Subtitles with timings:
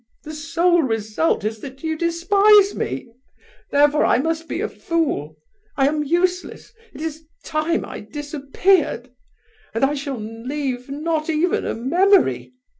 [0.23, 3.07] The sole result is that you despise me!
[3.69, 5.35] Therefore I must be a fool,
[5.77, 9.11] I am useless, it is time I disappeared!
[9.75, 12.51] And I shall leave not even a memory!